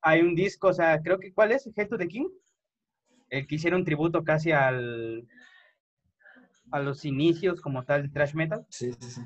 [0.00, 1.68] hay un disco, o sea, creo que, ¿cuál es?
[1.76, 2.28] Head to the King,
[3.28, 5.26] el que hicieron tributo casi al
[6.72, 8.64] a los inicios como tal de thrash metal.
[8.70, 9.20] Sí, sí, sí.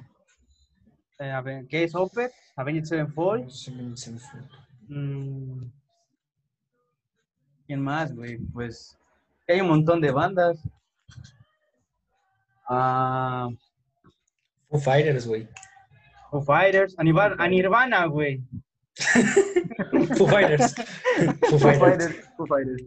[1.20, 2.32] Eh, a ver, ¿Qué es Opeth?
[2.56, 3.48] Avenged Sevenfold.
[3.50, 4.40] Se me- se me fue.
[4.88, 5.70] Mm,
[7.74, 8.38] ¿Quién más, güey?
[8.52, 8.96] Pues
[9.48, 10.62] hay un montón de bandas.
[12.68, 13.48] Ah,
[14.68, 15.48] Foo Fighters, güey.
[16.30, 18.40] Foo Fighters, a Nirvana, a Nirvana, güey.
[20.16, 20.72] Foo Fighters.
[21.50, 21.58] Foo.
[21.58, 22.30] Fighters.
[22.36, 22.84] Foo Fighters.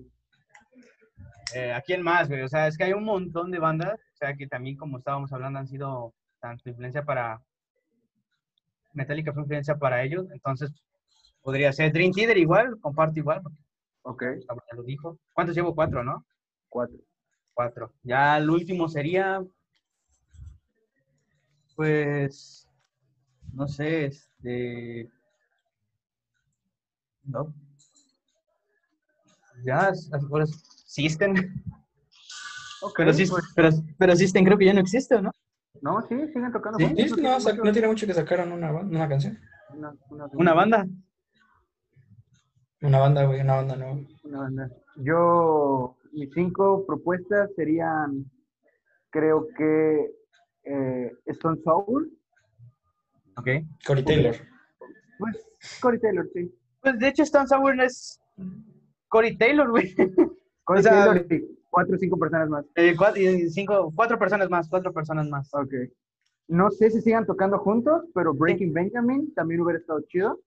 [1.54, 2.44] Eh, ¿A quién más, güey?
[2.44, 5.34] O sea, es que hay un montón de bandas, o sea, que también, como estábamos
[5.34, 7.42] hablando, han sido tanto influencia para...
[8.94, 10.72] Metallica fue influencia para ellos, entonces
[11.42, 13.67] podría ser Dream Theater igual, comparto igual, porque
[14.10, 14.24] Ok.
[14.40, 15.20] Ya lo dijo.
[15.34, 15.76] ¿Cuántos llevo?
[15.76, 16.26] Cuatro, ¿no?
[16.70, 16.98] Cuatro.
[17.54, 17.94] Cuatro.
[18.04, 19.44] Ya el último sería,
[21.76, 22.68] pues,
[23.54, 25.10] no sé, este...
[27.26, 27.54] No.
[29.66, 29.92] Ya,
[30.30, 30.52] ahora es
[30.86, 31.34] System.
[32.82, 35.32] Ok, Pero, pues, pero, pero System creo que ya no existe, ¿no?
[35.82, 36.78] no, sí, siguen tocando.
[36.80, 39.38] Sí, Sí, no, tiene sa- mucho- no tiene mucho que sacaron una, una canción.
[39.76, 40.88] Una, una- Una banda.
[42.82, 43.98] Una banda, güey, una banda nueva.
[44.24, 44.70] una banda.
[44.98, 48.26] Yo, mis cinco propuestas serían,
[49.10, 50.12] creo que
[50.64, 52.08] eh, Stone Sour,
[53.38, 53.48] Ok.
[53.86, 54.36] Corey Taylor.
[55.20, 55.46] pues
[55.82, 56.52] Corey Taylor, sí.
[56.82, 58.20] Pues de hecho Stone Sour es
[59.08, 59.94] Corey Taylor, güey.
[60.64, 62.66] Corey O sea- Taylor y cuatro o cinco personas más.
[62.76, 65.54] Eh, cuatro, y cinco, cuatro personas más, cuatro personas más.
[65.54, 65.74] Ok.
[66.48, 70.40] No sé si sigan tocando juntos, pero Breaking Benjamin también hubiera estado chido.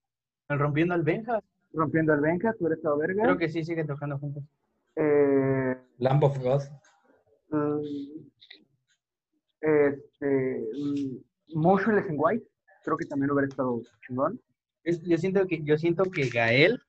[0.49, 1.41] El rompiendo al Benja.
[1.73, 3.23] Rompiendo el Benja, hubiera estado verga.
[3.23, 4.43] Creo que sí siguen tocando juntos.
[4.95, 6.61] Eh, Lamb of God.
[7.49, 7.81] mm,
[9.61, 11.17] este, mm,
[11.59, 12.45] Motionless in White,
[12.83, 14.39] creo que también hubiera estado chingón.
[14.83, 16.81] Es- yo siento que yo siento que Gael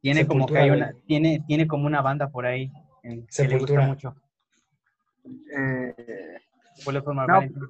[0.00, 2.70] tiene como que hay una tiene tiene como una banda por ahí
[3.02, 4.14] en, que le gusta mucho.
[5.56, 5.94] Eh,
[6.84, 7.34] Bullet for My No.
[7.34, 7.66] Valentine.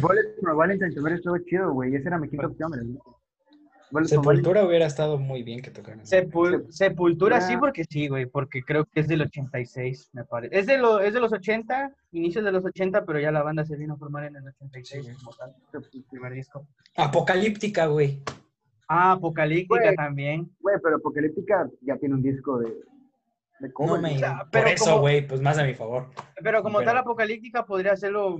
[0.00, 1.94] Bullet for Valentine también estuvo chido, güey.
[1.94, 2.86] Esa era mi quinta opción, ¿verdad?
[4.04, 6.00] Sepultura hubiera estado muy bien que tocaran.
[6.04, 10.58] Sepul- Sepultura sí porque sí, güey, porque creo que es del 86, me parece.
[10.58, 13.64] Es de lo, es de los 80, inicios de los 80, pero ya la banda
[13.64, 16.66] se vino a formar en el 86 Sí, como tal, el primer disco.
[16.96, 18.22] Apocalíptica, güey.
[18.88, 19.96] Ah, Apocalíptica Güey.
[19.96, 20.50] también.
[20.60, 22.72] Güey, pero Apocalíptica ya tiene un disco de,
[23.60, 23.92] de cover.
[23.96, 24.16] No me...
[24.16, 26.08] o sea, Por pero eso, como- güey, pues más a mi favor.
[26.42, 28.38] Pero como Pero- tal Apocalíptica podría hacerlo,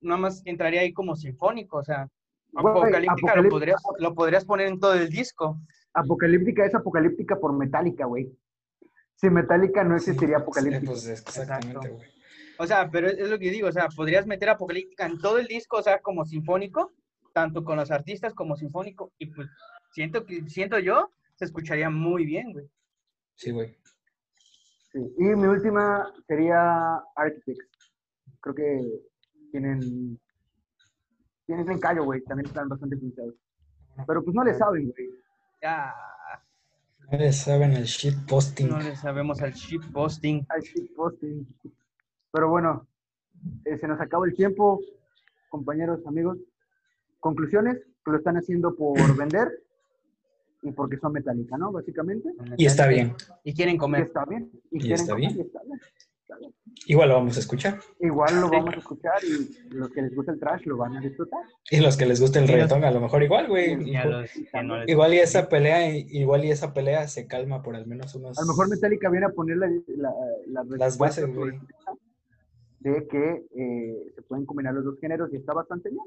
[0.00, 2.08] nada más entraría ahí como sinfónico, o sea,
[2.54, 5.58] Apocalíptica lo podrías, lo podrías poner en todo el disco.
[5.92, 8.30] Apocalíptica es Apocalíptica por Metallica, güey.
[9.14, 10.92] Sin Metallica no existiría Apocalíptica.
[10.92, 12.06] Pues exactamente, güey.
[12.58, 15.38] O sea, pero es, es lo que digo, o sea, podrías meter Apocalíptica en todo
[15.38, 16.92] el disco, o sea, como sinfónico,
[17.34, 19.48] tanto con los artistas como sinfónico, y pues
[19.92, 22.66] siento que, siento yo, se escucharía muy bien, güey.
[23.34, 23.76] Sí, güey.
[24.92, 24.98] Sí.
[25.18, 27.92] Y mi última sería Architects.
[28.40, 28.80] Creo que
[29.50, 30.18] tienen.
[31.46, 32.22] Tienen callo, güey.
[32.22, 33.34] También están bastante influenciados.
[34.06, 35.08] Pero pues no le saben, güey.
[35.62, 35.94] Ya
[37.10, 38.68] No le saben el shit posting.
[38.68, 40.44] no le sabemos al shitposting.
[40.48, 41.46] Al shitposting.
[42.32, 42.86] Pero bueno,
[43.64, 44.80] eh, se nos acabó el tiempo,
[45.48, 46.36] compañeros, amigos.
[47.20, 49.48] Conclusiones, que lo están haciendo por vender
[50.62, 51.70] y porque son metálica, ¿no?
[51.72, 52.28] Básicamente.
[52.56, 53.14] Y está bien.
[53.44, 54.02] Y quieren Y comer.
[54.02, 54.50] está bien.
[54.70, 55.38] Y, Y quieren está comer, bien.
[55.38, 55.80] y está bien.
[56.20, 56.52] Está bien.
[56.84, 57.80] Igual lo vamos a escuchar.
[57.98, 61.00] Igual lo vamos a escuchar y los que les gusta el trash lo van a
[61.00, 61.40] disfrutar.
[61.70, 63.72] Y los que les guste el reggaetón, a lo mejor igual, güey.
[63.90, 64.30] Y los
[64.62, 68.38] no Igual y esa pelea, igual y esa pelea se calma por al menos unos.
[68.38, 70.12] A lo mejor Metallica viene a poner la, la,
[70.46, 71.58] la Las bases, güey.
[72.80, 76.04] de que eh, se pueden combinar los dos géneros y está bastante bien.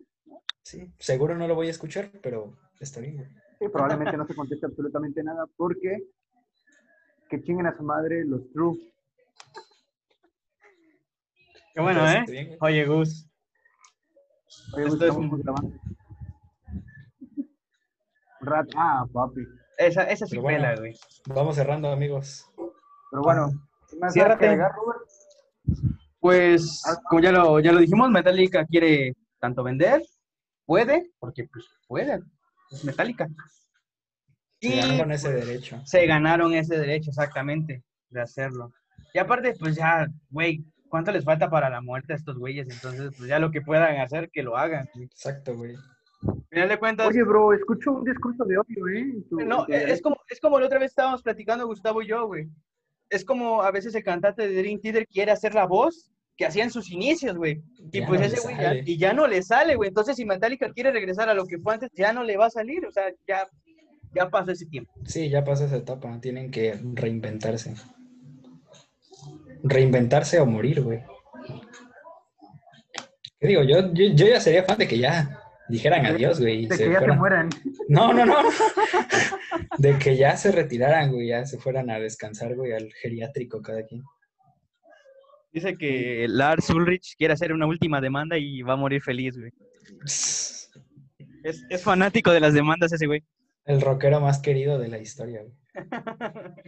[0.63, 3.27] Sí, seguro no lo voy a escuchar, pero está bien, güey.
[3.59, 5.97] Sí, probablemente no se conteste absolutamente nada porque
[7.29, 8.79] que chinguen a su madre los true.
[11.79, 12.25] Qué bueno, ¿eh?
[12.27, 12.57] bien, güey.
[12.59, 13.25] Oye, Gus.
[14.73, 15.79] Oye, Esto es un-.
[18.41, 19.41] Rat, ah, papi.
[19.77, 20.57] Esa, esa sí bueno.
[20.57, 20.93] pela, güey.
[21.27, 22.45] Vamos cerrando, amigos.
[23.11, 23.49] Pero bueno,
[23.89, 24.45] ¿qué más Ciérrate.
[24.45, 25.95] nada que agregar, Robert?
[26.19, 26.97] Pues, Ah.
[27.09, 30.01] como ya lo, ya lo dijimos, Metallica quiere tanto vender,
[30.65, 32.19] puede, porque pues puede,
[32.71, 33.25] es Metallica.
[34.59, 35.81] Se Y con ese derecho.
[35.85, 38.73] se ganaron ese derecho exactamente de hacerlo.
[39.13, 42.67] Y aparte, pues ya, güey, ¿cuánto les falta para la muerte a estos güeyes?
[42.69, 44.87] Entonces, pues ya lo que puedan hacer, que lo hagan.
[44.93, 45.05] güey.
[45.05, 45.75] Exacto, güey.
[46.21, 49.13] Al final de cuentas, Oye, bro, escucho un discurso de odio, ¿eh?
[49.29, 52.27] tu- no, tu es como, es como la otra vez estábamos platicando Gustavo y yo,
[52.27, 52.47] güey.
[53.09, 56.63] Es como a veces el cantante de Dream Theater quiere hacer la voz que hacía
[56.63, 57.61] en sus inicios, güey.
[57.91, 59.87] Y Ya pues no ese güey ya, y ya no le sale, güey.
[59.89, 62.49] Entonces, si Metallica quiere regresar a lo que fue antes, ya no le va a
[62.49, 62.85] salir.
[62.85, 63.47] O sea, ya,
[64.13, 64.91] ya pasó ese tiempo.
[65.05, 66.19] Sí, ya pasó esa etapa.
[66.21, 67.75] Tienen que reinventarse.
[69.63, 70.99] Reinventarse o morir, güey.
[73.39, 73.63] ¿Qué digo?
[73.63, 76.63] Yo, yo, yo ya sería fan de que ya dijeran adiós, güey.
[76.63, 77.17] y De se que ya se fueran.
[77.19, 77.49] mueran.
[77.87, 78.35] No, no, no.
[79.77, 81.27] De que ya se retiraran, güey.
[81.27, 84.03] Ya se fueran a descansar, güey, al geriátrico cada quien.
[85.51, 89.51] Dice que Lars Ulrich quiere hacer una última demanda y va a morir feliz, güey.
[90.03, 90.69] Es,
[91.69, 93.23] es fanático de las demandas ese güey.
[93.65, 95.53] El rockero más querido de la historia, güey.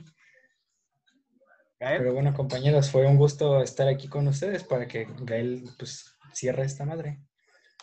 [1.81, 6.15] Gael, Pero bueno, compañeros, fue un gusto estar aquí con ustedes para que Gael, pues,
[6.31, 7.19] cierre esta madre.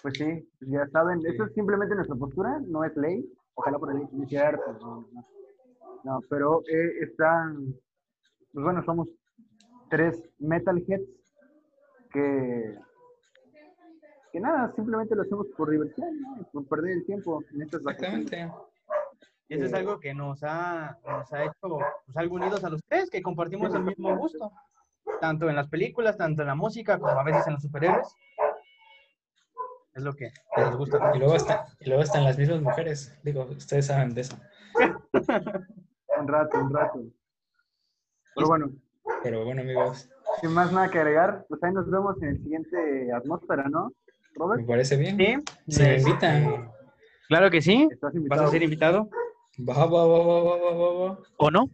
[0.02, 3.28] Pues sí, ya saben, eso es simplemente nuestra postura, no es ley.
[3.54, 5.28] Ojalá por ahí no sea cierto, no, no.
[6.04, 7.74] No, pero eh, están,
[8.52, 9.08] pues bueno, somos
[9.90, 11.02] tres metalheads
[12.12, 12.78] que,
[14.30, 16.48] que nada, simplemente lo hacemos por diversión, ¿no?
[16.52, 18.26] por perder el tiempo en estas vacaciones.
[18.26, 18.67] Exactamente.
[19.48, 22.82] Y eso es algo que nos ha, nos ha hecho pues, algo unidos a los
[22.86, 24.52] tres, que compartimos el mismo gusto.
[25.22, 28.14] Tanto en las películas, tanto en la música, como a veces en los superhéroes.
[29.94, 31.12] Es lo que nos gusta.
[31.14, 33.18] Y luego, está, y luego están las mismas mujeres.
[33.24, 34.36] Digo, ustedes saben de eso.
[36.20, 37.00] Un rato, un rato.
[38.34, 38.70] Pero bueno,
[39.22, 40.10] Pero bueno, amigos,
[40.42, 43.88] sin más nada que agregar, pues ahí nos vemos en el siguiente atmósfera, ¿no?
[43.88, 45.42] me Robert, parece bien.
[45.66, 46.70] Sí, me este, invitan.
[47.28, 47.88] Claro que sí.
[47.90, 49.08] estás ¿Vas a ser invitado
[49.58, 51.18] Va, va, va, va, va, va, va, va.
[51.36, 51.68] o no?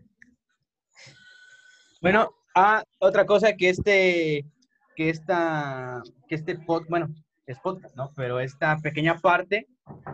[2.01, 4.47] Bueno, ah, otra cosa que este,
[4.97, 7.09] que esta, que este pod, bueno,
[7.47, 8.11] es podcast, ¿no?
[8.17, 9.67] Pero esta pequeña parte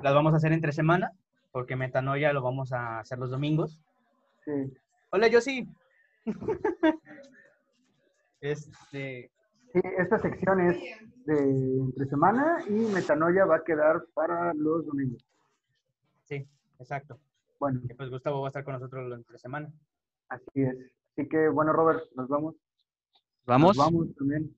[0.02, 1.12] las vamos a hacer entre semana,
[1.52, 3.80] porque Metanoia lo vamos a hacer los domingos.
[4.44, 4.72] Sí.
[5.10, 5.68] Hola, yo sí.
[8.40, 9.30] este,
[9.72, 10.78] Sí, esta sección es
[11.26, 15.24] de entre semana y Metanoia va a quedar para los domingos.
[16.24, 16.44] sí,
[16.80, 17.20] exacto.
[17.60, 19.70] Bueno, Que pues Gustavo va a estar con nosotros lo entre semana.
[20.28, 20.76] así es.
[21.16, 22.56] Así que, bueno, Robert, nos vamos.
[23.44, 23.76] Vamos.
[23.76, 24.56] Nos vamos también.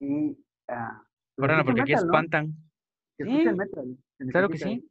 [0.00, 0.36] Y.
[0.68, 1.02] ah,
[1.36, 2.12] pues Órale, escuchen porque aquí metal, ¿no?
[2.12, 2.46] espantan.
[3.18, 3.30] Que Sí.
[3.30, 3.96] escuchen metal.
[4.18, 4.86] se Claro que necesita.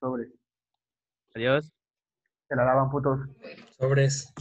[0.00, 0.32] Sobre.
[1.34, 1.72] Adiós.
[2.48, 3.20] Se la daban putos.
[3.78, 4.32] Sobres.